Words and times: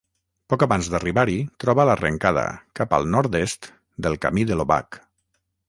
Poc 0.51 0.63
abans 0.65 0.87
d'arribar-hi, 0.93 1.35
troba 1.65 1.85
l'arrencada, 1.89 2.45
cap 2.81 2.97
al 2.99 3.07
nord-est, 3.17 3.69
del 4.07 4.21
Camí 4.25 4.47
de 4.53 4.59
l'Obac. 4.59 4.99